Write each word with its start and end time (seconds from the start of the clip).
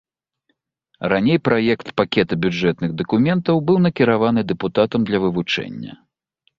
Раней 1.13 1.37
праект 1.49 1.91
пакета 2.01 2.33
бюджэтных 2.47 2.91
дакументаў 3.05 3.55
быў 3.71 3.77
накіраваны 3.87 4.41
дэпутатам 4.53 5.01
для 5.13 5.17
вывучэння. 5.29 5.91